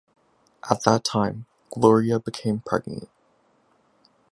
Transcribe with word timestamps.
At 0.67 0.79
that 0.85 1.03
time 1.03 1.45
Gloria 1.69 2.19
became 2.19 2.61
pregnant. 2.61 3.07